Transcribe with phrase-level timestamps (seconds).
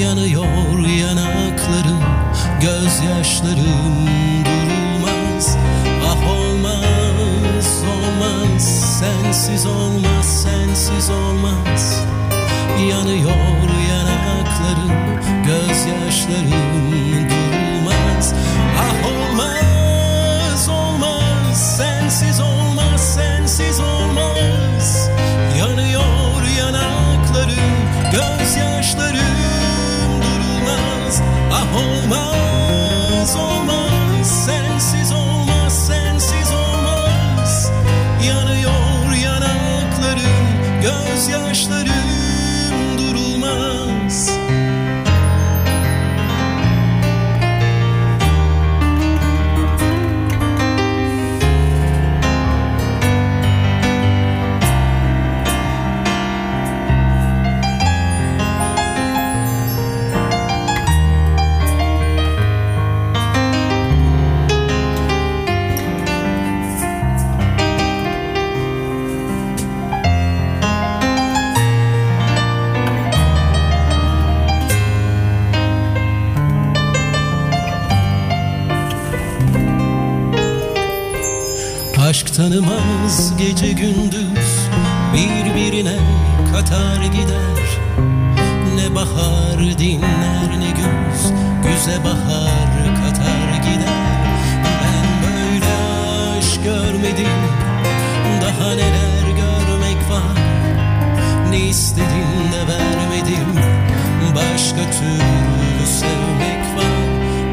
[0.00, 2.02] Yanıyor yanaklarım
[2.60, 4.06] Gözyaşlarım
[4.44, 5.56] durulmaz.
[6.06, 8.62] Ah olmaz, olmaz
[8.98, 12.04] Sensiz olmaz, sensiz olmaz.
[12.90, 14.92] Yanıyor yanaklarım
[15.44, 16.90] Gözyaşlarım
[17.30, 18.34] durulmaz.
[18.78, 25.08] Ah olmaz, olmaz Sensiz olmaz, sensiz olmaz.
[25.58, 27.72] Yanıyor yanaklarım
[28.12, 29.41] Gözyaşlarım
[31.74, 33.92] olmaz, olmaz
[34.46, 37.70] Sensiz olmaz, sensiz olmaz.
[38.28, 40.46] Yanıyor yanaklarım
[40.82, 41.81] Gözyaşlarım
[82.36, 84.68] Tanımaz gece gündüz
[85.14, 85.96] Birbirine
[86.52, 87.78] katar gider.
[88.74, 91.32] Ne bahar dinler ne güz
[91.62, 94.26] Güze bahar katar gider.
[94.64, 95.72] Ben böyle
[96.38, 97.42] aşk görmedim
[98.42, 100.42] Daha neler görmek var?
[101.50, 103.60] Ne istedin de vermedim
[104.34, 107.02] Başka türlü sevmek var.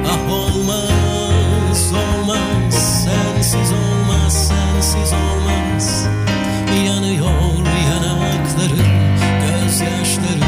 [0.08, 3.99] Ah olmaz olmaz Sensiz olmaz
[4.82, 6.08] sensiz olmaz.
[6.86, 8.88] Yanıyor yanaklarım
[9.42, 10.42] Gözyaşlarım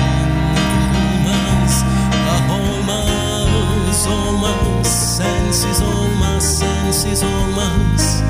[0.56, 1.84] durulmaz.
[2.30, 5.18] Ah olmaz olmaz.
[5.18, 8.24] Sensiz olmaz sensiz olmaz.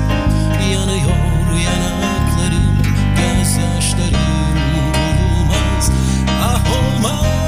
[0.72, 2.82] Yanıyor yanaklarım
[3.16, 5.90] Gözyaşlarım durulmaz.
[6.42, 7.41] Ah olmaz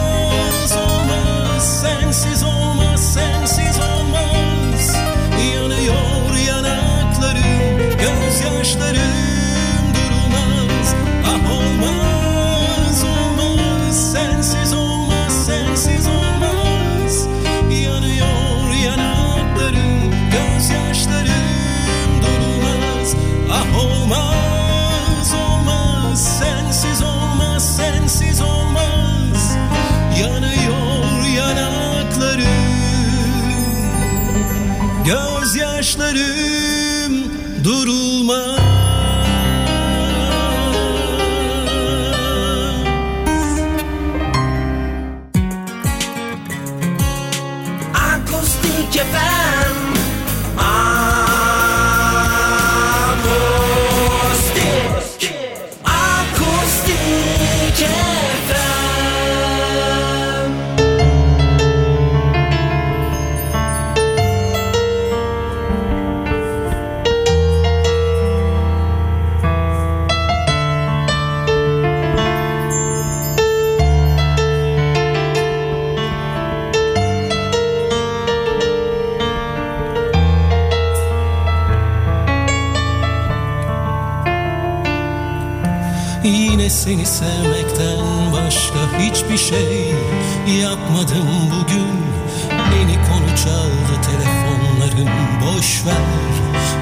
[95.46, 96.34] boş ver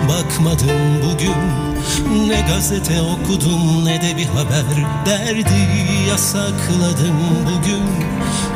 [0.08, 2.28] Bakmadım bugün.
[2.28, 4.64] Ne gazete okudum ne de bir haber.
[5.06, 7.16] Derdi yasakladım
[7.46, 7.82] bugün.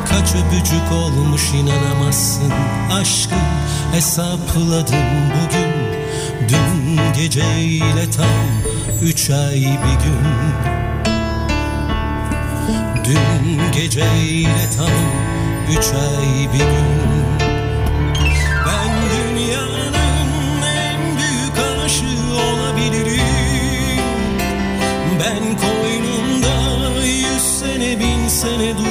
[0.09, 2.53] Kaç öpücük olmuş inanamazsın.
[2.91, 3.35] Aşkı
[3.91, 5.73] hesapladım bugün.
[6.49, 10.27] Dün geceyle tam üç ay bir gün.
[13.05, 14.91] Dün geceyle tam
[15.71, 17.06] üç ay bir gün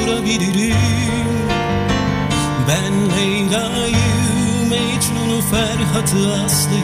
[0.07, 0.77] durabilirim
[2.69, 3.97] Ben Leyla'yı,
[4.71, 6.83] Mecnun'u, Ferhat'ı, Aslı'yı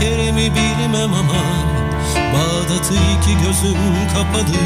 [0.00, 1.42] Kerem'i bilmem ama
[2.16, 3.78] Bağdat'ı iki gözüm
[4.14, 4.62] kapalı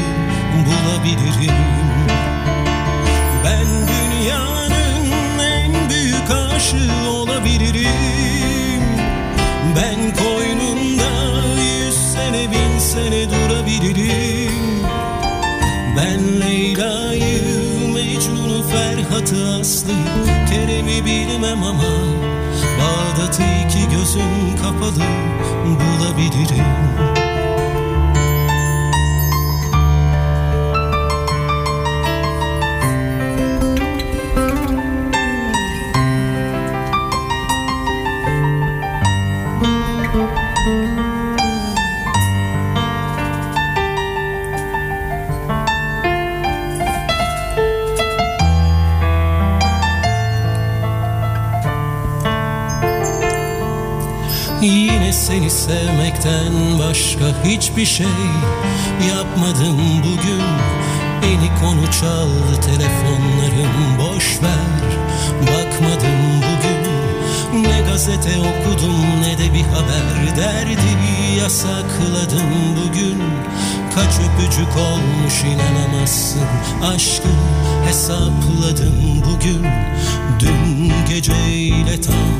[0.65, 1.55] bulabilirim.
[3.45, 5.11] Ben dünyanın
[5.41, 8.83] en büyük aşığı olabilirim.
[9.75, 14.87] Ben koynunda yüz sene bin sene durabilirim.
[15.97, 17.06] Ben Leyla'yı,
[18.17, 21.83] Mecnun'u, Ferhat'ı, Aslı'yı Kerem'i bilmem ama
[22.79, 25.03] Bağdat'ı iki gözüm kapalı
[25.65, 27.16] bulabilirim
[57.47, 58.07] hiçbir şey
[59.09, 60.43] yapmadım bugün.
[61.23, 64.97] Eli konu çaldı telefonlarım boş ver.
[65.41, 66.87] Bakmadım bugün.
[67.63, 70.37] Ne gazete okudum ne de bir haber.
[70.37, 70.97] Derdi
[71.39, 73.23] yasakladım bugün.
[73.95, 76.41] Kaç öpücük olmuş inanamazsın.
[76.83, 77.29] Aşkı
[77.87, 79.67] hesapladım bugün.
[80.39, 82.37] Dün geceyle tam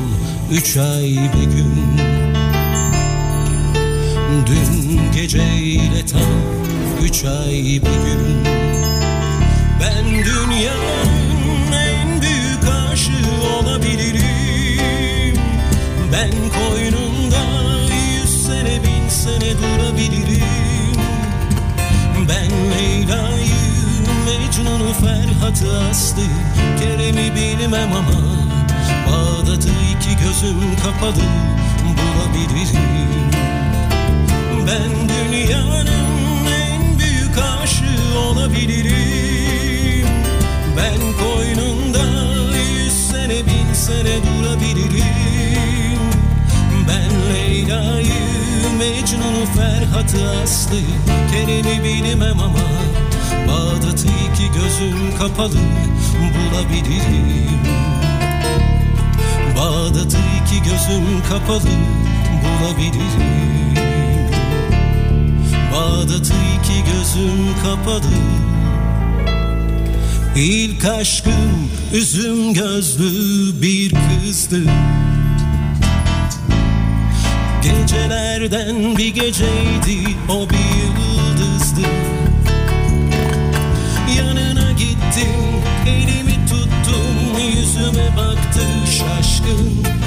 [0.50, 1.98] üç ay bir gün.
[4.46, 4.77] Dün
[5.20, 6.20] geceyle tam
[7.02, 8.44] üç ay bir gün.
[9.80, 14.22] Ben dünyanın en büyük aşığı olabilirim.
[16.12, 17.42] Ben koynunda
[18.14, 20.98] yüz sene bin sene durabilirim.
[22.28, 23.64] Ben Leyla'yı,
[24.26, 26.28] Mecnun'u, Ferhat'ı, Aslı'yı
[26.80, 28.18] Kerem'i bilmem ama
[29.06, 31.24] Bağdat'ı iki gözüm kapalı
[31.84, 33.18] bulabilirim
[34.68, 35.86] Ben dünyanın
[36.46, 40.06] en büyük aşığı olabilirim.
[40.76, 42.04] Ben koynunda
[42.58, 45.98] yüz sene bin sene durabilirim.
[46.88, 48.12] Ben Leyla'yı,
[48.78, 50.96] Mecnun'u, Ferhat'ı, Aslı'yı
[51.32, 52.64] Kerem'i bilmem ama
[53.48, 55.58] Bağdat'ı iki gözüm kapalı
[56.20, 57.60] bulabilirim.
[59.56, 61.70] Bağdat'ı iki gözüm kapalı
[62.42, 63.77] bulabilirim
[65.72, 68.12] Bağdat'ı iki gözüm kapalı
[70.36, 74.62] İlk aşkım üzüm gözlü bir kızdı.
[77.62, 81.80] Gecelerden bir geceydi o bir yıldızdı.
[84.18, 89.97] Yanına gittim elimi tuttum yüzüme baktı şaşkın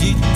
[0.00, 0.29] You.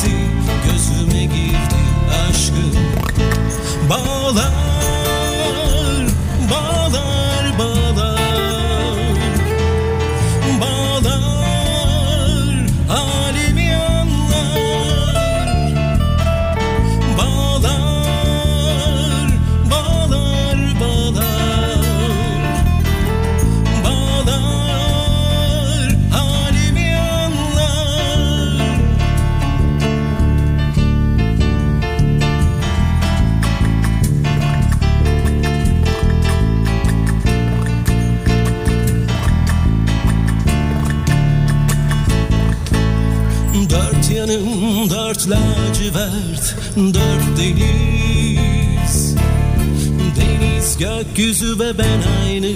[51.15, 52.53] Gökyüzü ve ben aynı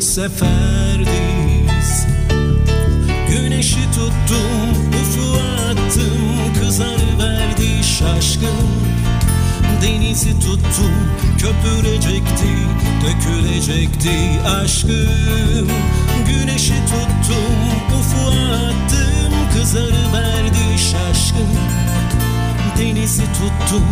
[0.00, 1.06] seferdeyiz
[3.28, 4.70] Güneşi tuttum
[5.02, 8.68] ufuğa attım Kızarıverdi şaşkın.
[9.82, 10.92] Denizi tuttum
[11.38, 12.52] köpürecekti
[13.04, 14.16] Dökülecekti
[14.46, 15.68] aşkım.
[16.26, 21.91] Güneşi tuttum ufuğa attım Kızarıverdi şaşkın
[22.82, 23.84] Denizi tuttum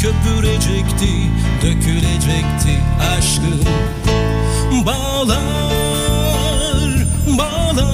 [0.00, 1.12] köpürecekti
[1.62, 3.60] Dökülecekti aşkım
[4.86, 5.38] Bağlar,
[7.38, 7.87] bağlar,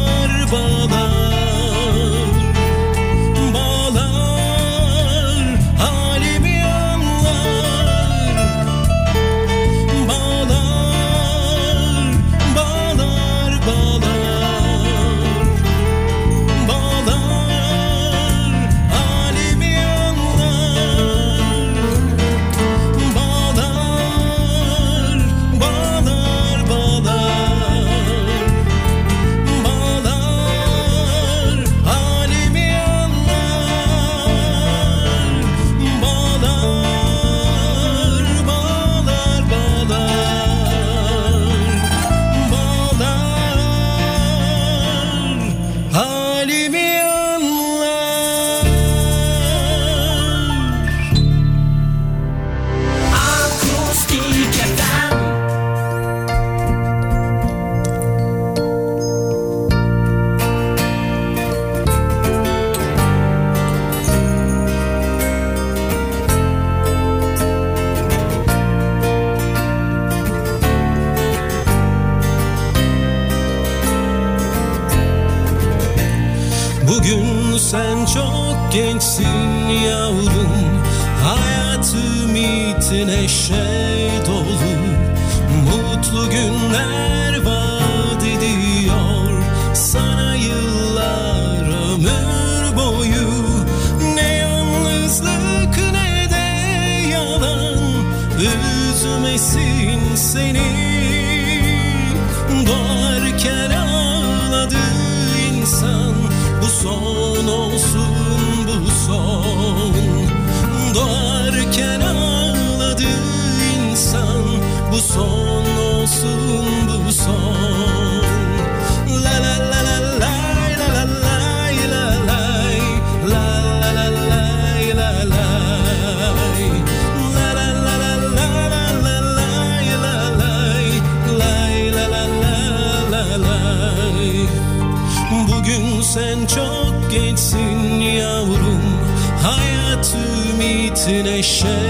[141.45, 141.84] nation.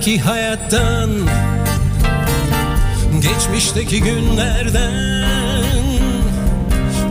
[0.00, 1.10] Belki hayattan
[3.20, 4.92] Geçmişteki günlerden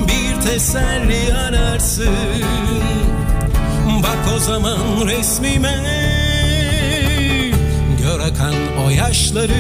[0.08, 2.16] bir teselli ararsın
[4.04, 5.76] Bak o zaman resmime
[8.04, 8.54] Gör akan
[8.86, 9.52] o yaşları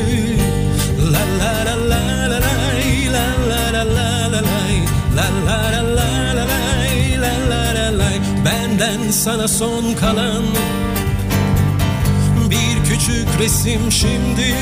[1.11, 2.39] La la la la la
[3.13, 4.41] La la la la la
[5.15, 8.19] La la la la la lay, La la la lay.
[8.45, 10.43] Benden sana son kalan
[13.39, 14.55] resim şimdi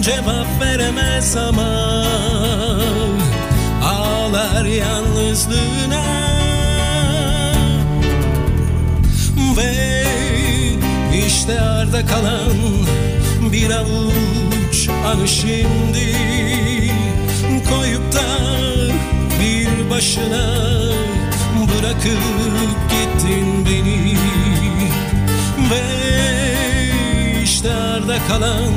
[0.00, 2.04] Cevap veremez ama
[3.84, 6.02] Ağlar yalnızlığına.
[9.56, 10.04] Ve
[11.26, 12.52] işte arda kalan
[13.52, 16.16] bir avuç anı şimdi
[17.68, 18.22] Koyup da
[19.40, 20.72] bir başına
[21.56, 22.22] bırakıp
[22.90, 24.16] gittin beni.
[25.70, 26.31] Ve
[27.62, 28.72] işte arda kalan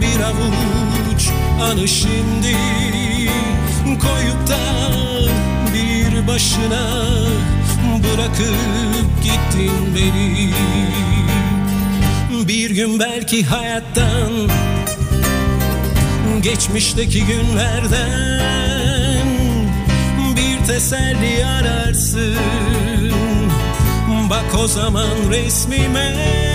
[0.00, 1.28] bir avuç
[1.62, 2.56] anı şimdi
[3.84, 4.58] Koyup da
[5.74, 7.04] bir başına
[7.98, 10.50] bırakıp gittin beni.
[12.48, 14.32] Bir gün belki hayattan
[16.42, 19.28] Geçmişteki günlerden
[20.36, 22.34] bir teselli ararsın.
[24.30, 26.53] Bak o zaman resmime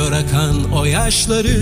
[0.00, 1.58] Gör akan o yaşları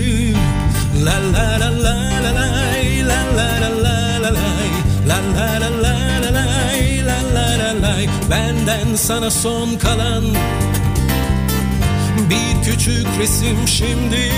[1.05, 4.69] La la la la la lay, La la la la la lay,
[5.07, 8.09] La la la la la lay, La la la lay.
[8.29, 10.23] Benden sana son kalan
[12.29, 14.31] Bir küçük resim şimdi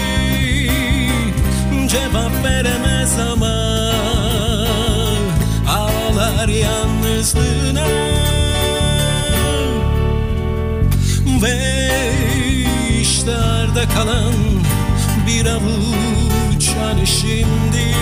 [1.87, 3.55] Cevap veremez ama
[5.69, 7.87] Ağlar yalnızlığına
[11.41, 11.81] Ve
[13.01, 14.33] işte arda kalan
[15.27, 17.95] bir avuç anı şimdi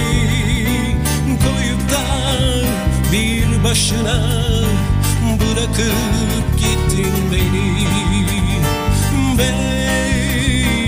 [1.25, 2.03] Koyup da
[3.11, 4.21] bir başına
[5.23, 7.87] bırakıp gittin beni.
[9.37, 9.51] Ve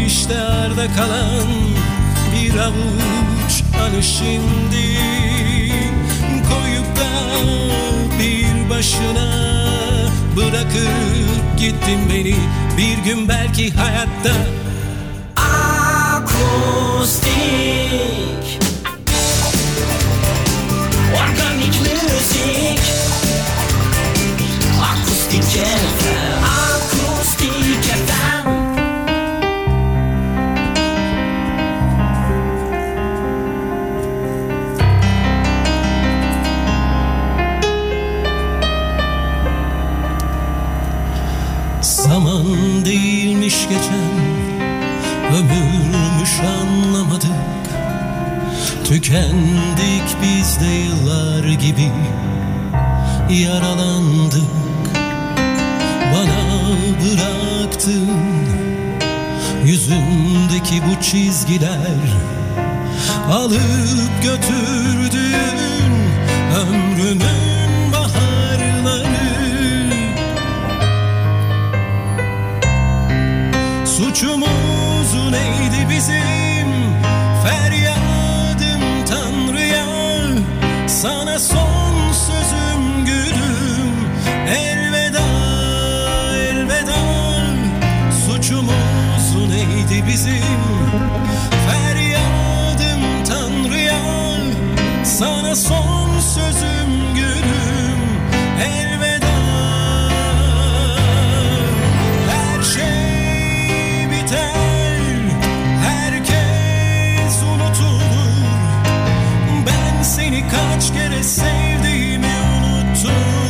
[0.07, 1.47] işte arda kalan
[2.35, 4.97] bir avuç anı şimdi
[6.50, 7.09] Koyup da
[8.19, 9.31] bir başına
[10.35, 12.35] bırakıp gittin beni.
[12.77, 14.33] Bir gün belki hayatta
[16.41, 17.31] Akustik.
[21.13, 22.81] Organik müzik.
[24.81, 26.40] Akustik FM
[61.11, 61.77] çizgiler
[63.31, 65.30] Alıp götürdün
[107.61, 108.31] unutulur.
[109.67, 113.40] Ben seni kaç kere sevdiğimi unuttum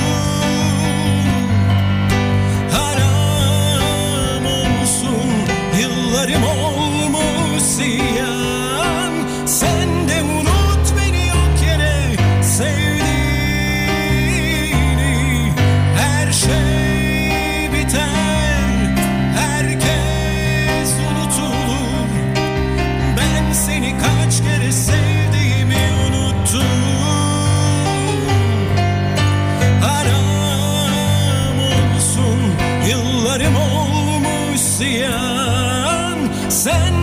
[36.62, 37.01] send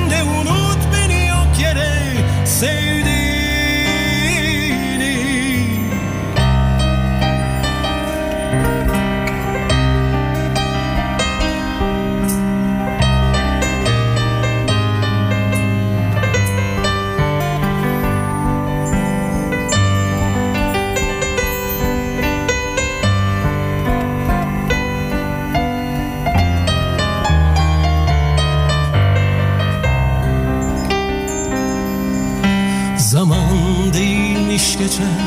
[33.08, 35.20] Zaman değilmiş geçen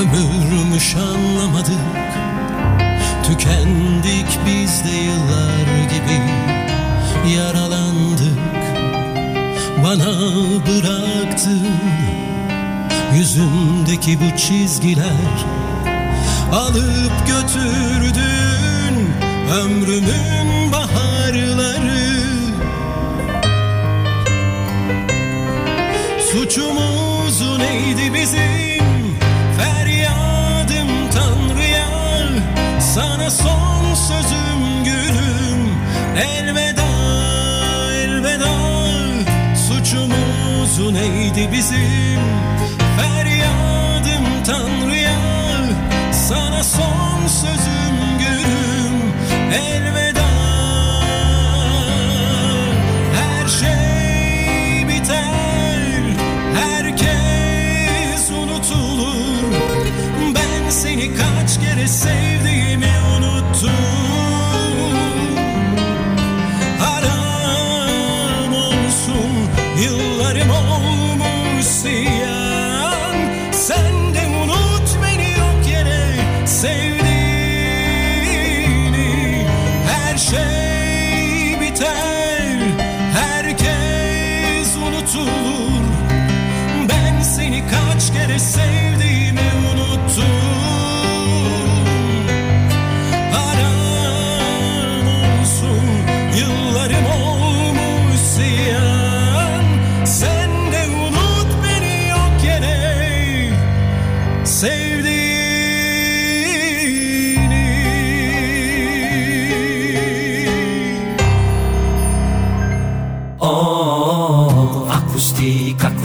[0.00, 1.80] Ömürmüş anlamadık.
[3.24, 6.20] Tükendik biz de yıllar gibi
[7.36, 8.38] Yaralandık.
[9.84, 10.20] Bana
[10.66, 11.66] bıraktın
[13.14, 15.46] Yüzümdeki bu çizgiler.
[16.52, 19.10] Alıp götürdün
[19.50, 22.05] Ömrümün baharları
[26.36, 29.16] Suçumuz neydi bizim?
[29.58, 31.88] Feryadım Tanrı'ya
[32.80, 35.70] Sana son sözüm gülüm.
[36.16, 36.86] Elveda
[37.92, 38.52] elveda.
[39.68, 42.20] Suçumuz neydi bizim?
[43.00, 45.18] Feryadım Tanrı'ya
[46.12, 49.12] Sana son sözüm gülüm.
[49.52, 50.05] Elveda
[61.86, 62.25] kaç kere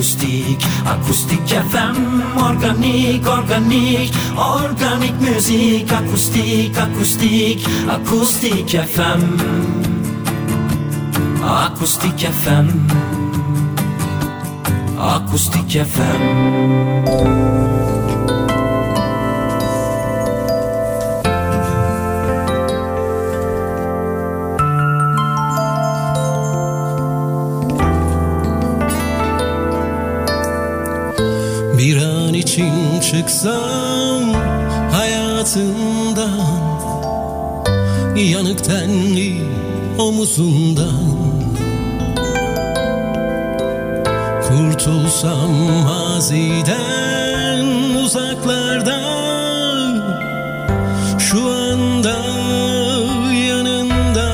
[0.02, 1.96] akustik, akustik, akustik FM
[2.42, 9.22] Organik, organik, organik müzik Akustik, akustik, akustik FM
[11.44, 12.68] Akustik FM
[14.98, 18.01] Akustik FM
[31.82, 34.34] Bir an için çıksam
[34.92, 36.42] hayatından
[38.16, 39.42] Yanık tenli
[39.98, 41.02] omuzundan
[44.48, 45.52] Kurtulsam
[45.84, 47.66] maziden
[47.96, 49.02] uzaklardan
[51.20, 52.18] Şu anda
[53.34, 54.32] yanında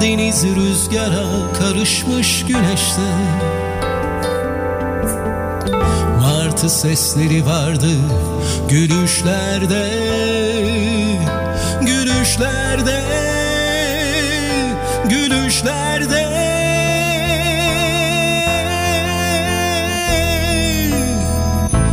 [0.00, 3.02] Deniz rüzgara karışmış güneşte
[6.62, 7.90] Martı sesleri vardı
[8.68, 9.88] gülüşlerde
[11.80, 13.00] Gülüşlerde
[15.08, 16.26] Gülüşlerde.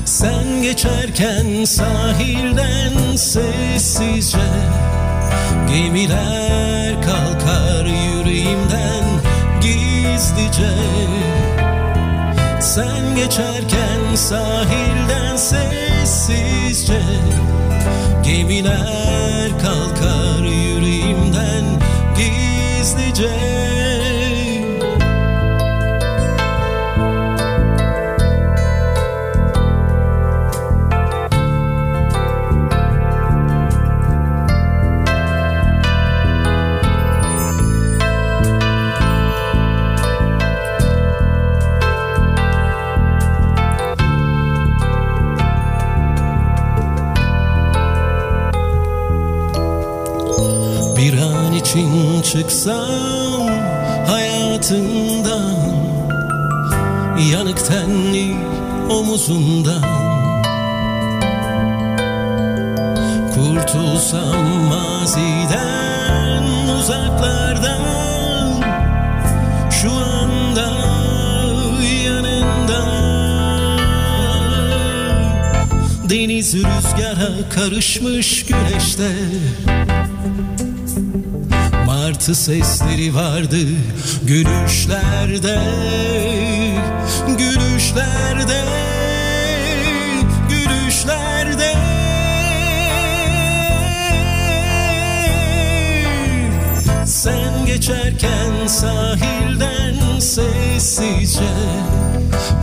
[0.06, 4.38] Sen geçerken sahilden sessizce
[5.70, 9.04] Gemiler kalkar yüreğimden
[9.62, 10.74] gizlice.
[12.62, 17.02] Sen geçerken sahilden sessizce
[18.24, 21.66] Gemiler kalkar yüreğimden
[22.18, 23.69] gizlice
[82.30, 83.58] Martı sesleri vardı
[84.24, 85.60] gülüşlerde
[87.38, 88.64] Gülüşlerde
[90.50, 91.74] Gülüşlerde.
[97.06, 101.50] Sen geçerken sahilden sessizce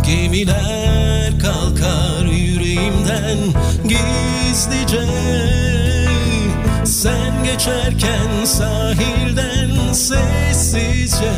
[0.07, 3.38] Gemiler kalkar yüreğimden
[3.88, 5.65] gizlice
[6.87, 11.33] Sen geçerken sahilden sessizce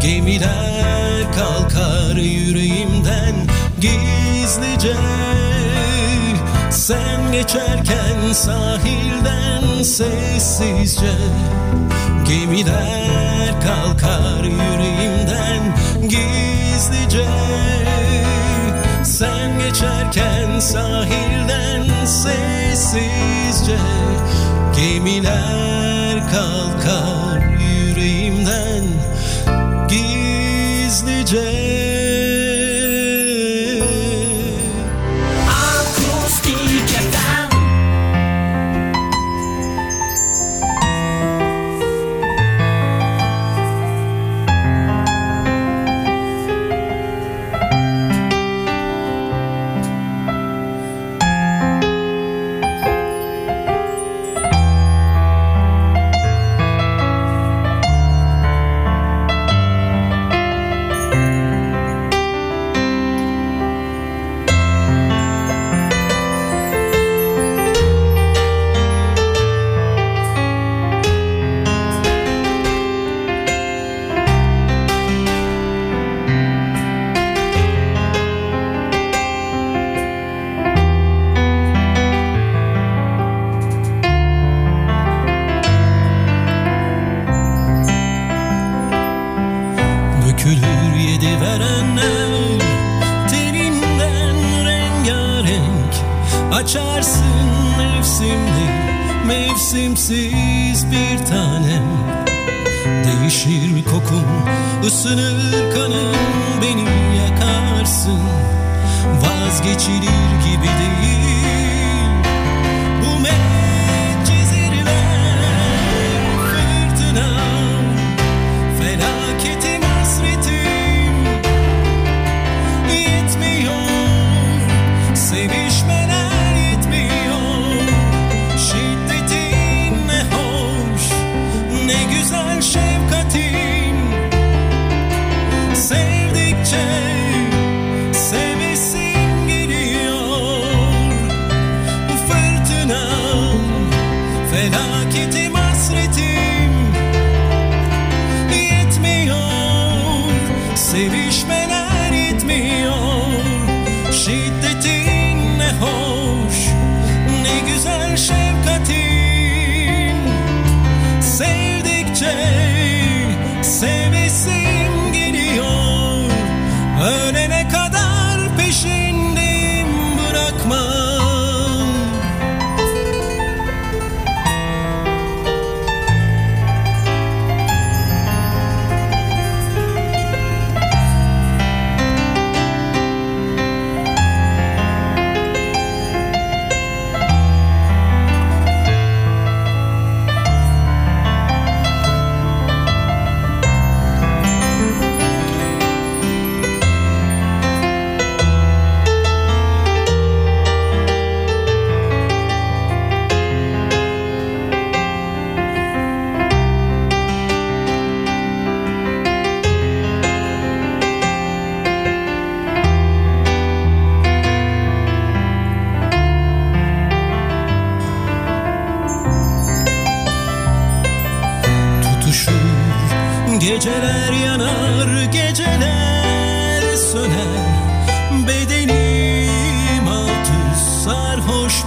[0.00, 3.34] Gemiler kalkar yüreğimden
[3.80, 4.96] gizlice.
[6.70, 11.14] Sen geçerken sahilden sessizce
[12.28, 17.26] Gemiler kalkar yüreğimden gizlice
[19.18, 23.78] Sen geçerken sahilden sessizce
[24.76, 27.17] Gemiler kalkar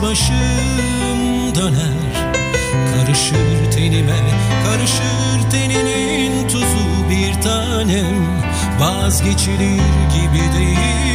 [0.01, 2.31] başım döner.
[2.95, 4.19] Karışır tenime
[4.65, 8.41] karışır teninin tuzu bir tanem.
[8.79, 9.81] Vazgeçilir
[10.13, 11.10] gibi değil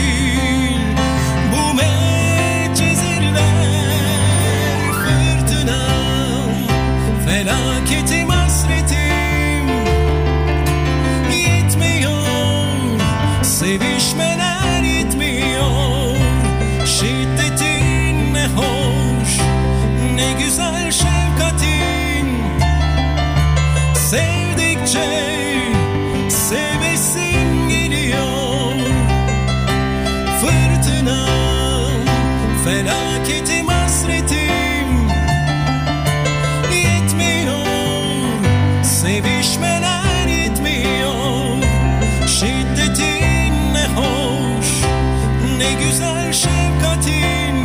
[45.80, 47.56] güzel şefkatin.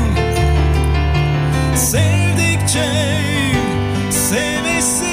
[1.76, 2.92] Sevdikçe
[4.10, 5.11] Sevesim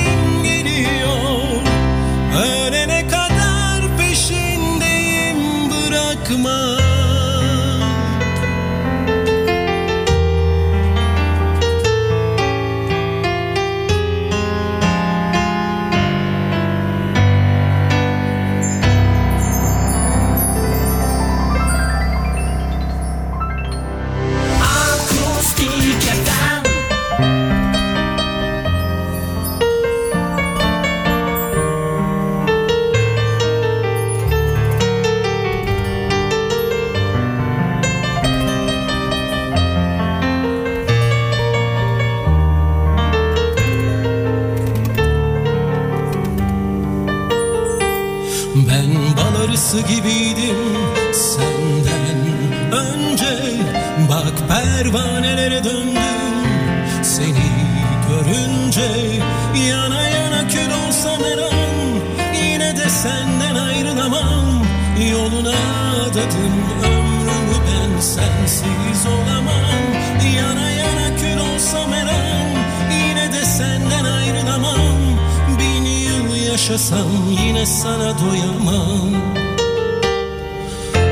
[76.69, 79.11] yaşasam yine sana doyamam.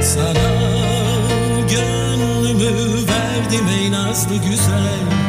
[0.02, 0.50] Sana
[1.70, 5.25] gönlümü verdim ey nazlı güzel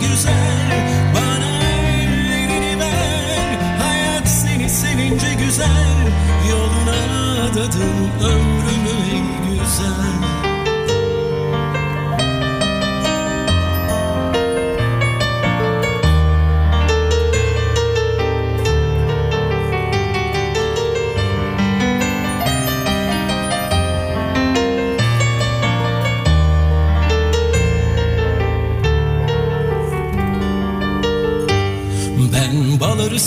[0.00, 3.58] güzel Bana ellerini ver.
[3.78, 6.12] Hayat seni sevince güzel
[6.50, 10.39] Yoluna adadım ömrümü güzel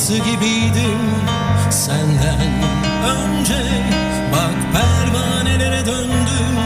[0.03, 0.99] Arısı gibiydim
[1.69, 2.39] senden
[3.03, 3.63] önce.
[4.31, 6.57] Bak pervanelere döndüm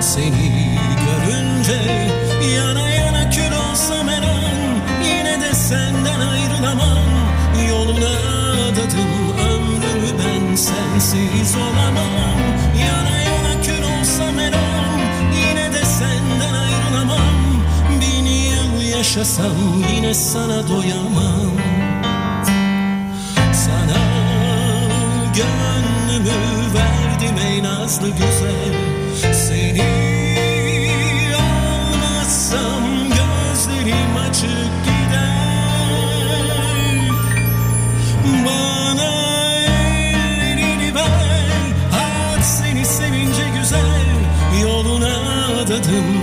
[0.00, 2.08] seni görünce.
[2.56, 6.98] Yana yana kül olsam her an yine de senden ayrılamam.
[7.68, 8.10] Yoluna
[8.68, 12.38] adadım ömrümü ben sensiz olamam.
[12.86, 15.00] Yana yana kül olsam her an
[15.36, 17.64] yine de senden ayrılamam.
[18.00, 21.71] Bin yıl yaşasam yine sana doyamam
[26.24, 28.74] gönlümü verdim ey nazlı güzel.
[29.34, 29.82] Seni
[31.34, 35.22] almazsam gözlerim açık gider.
[38.46, 39.10] Bana
[39.64, 44.06] ellerini ver seni sevince güzel.
[44.62, 46.21] Yoluna adadım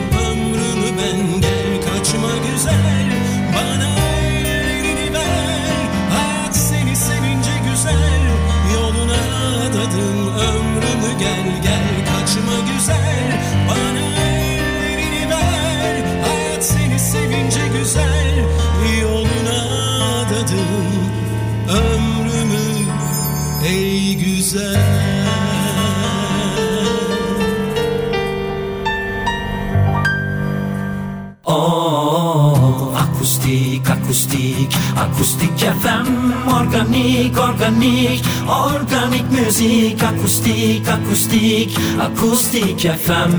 [33.39, 36.08] akustik akustik akustik FM
[36.52, 40.04] organik organik organik müzik.
[40.04, 43.32] Akustik akustik akustik FM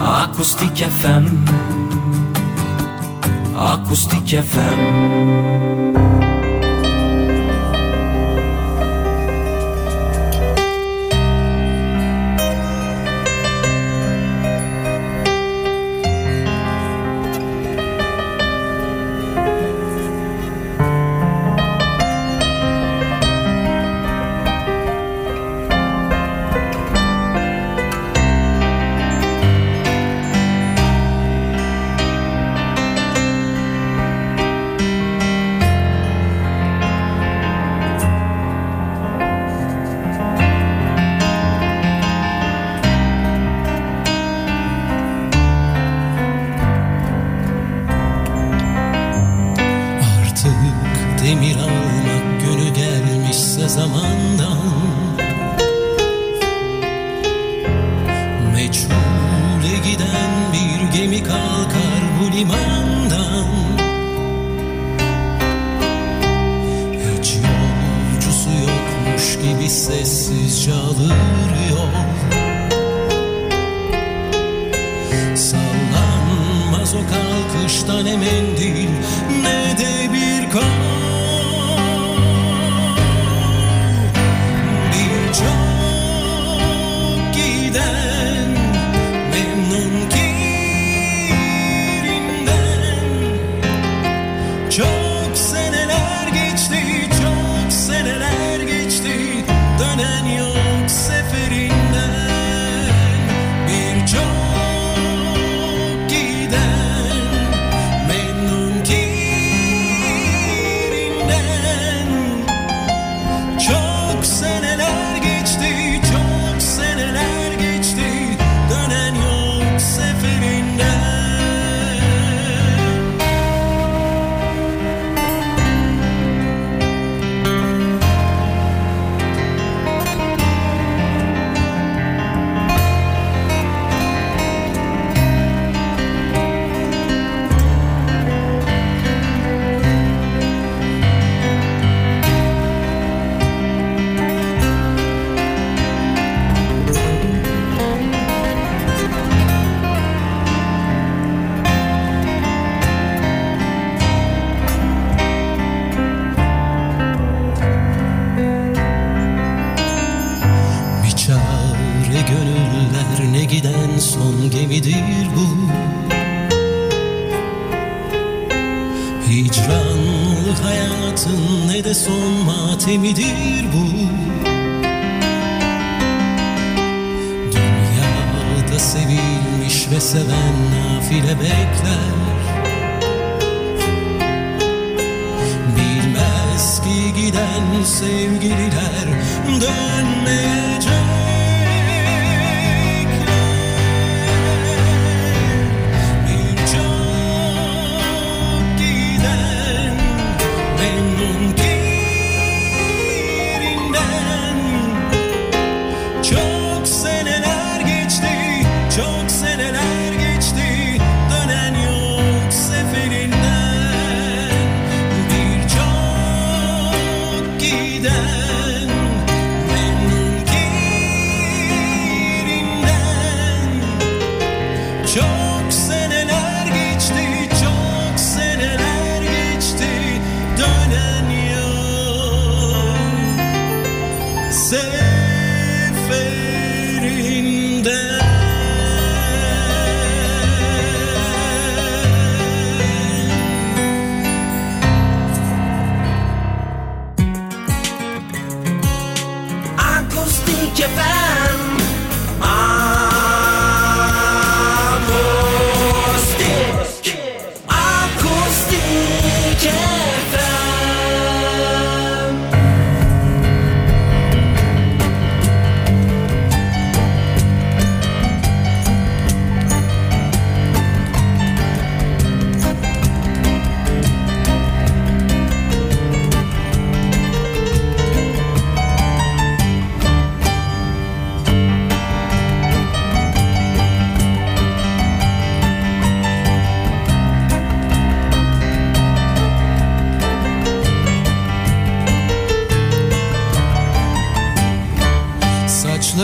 [0.00, 1.26] akustik FM
[3.54, 6.05] akustik FM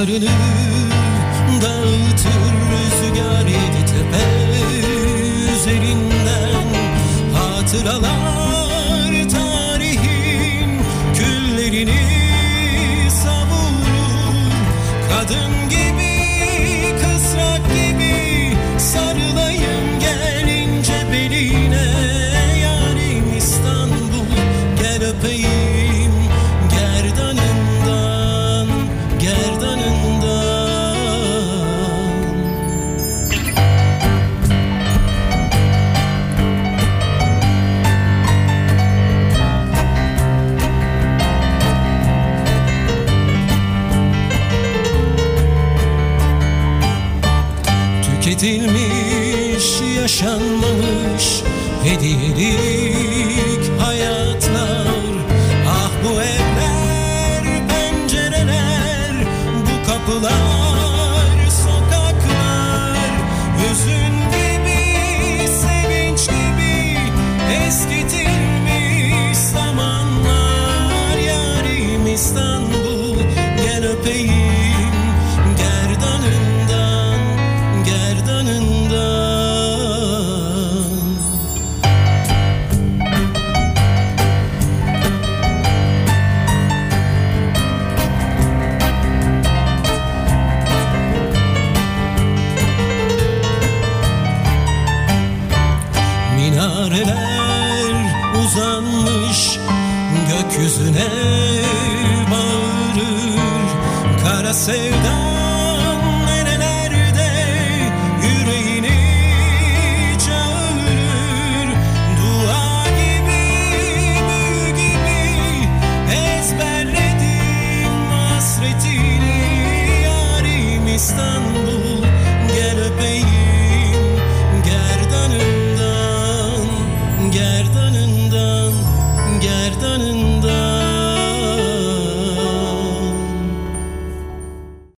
[0.02, 0.30] Saçlarını
[1.62, 2.51] dağıtır